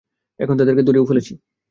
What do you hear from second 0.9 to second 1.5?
ফেলেছি।